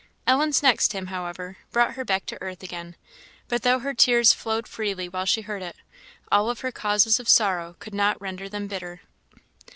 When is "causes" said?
6.71-7.19